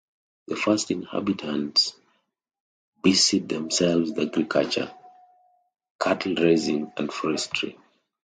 [0.47, 1.93] The first inhabitants
[3.03, 4.91] busied themselves with agriculture,
[6.01, 7.77] cattle raising and forestry.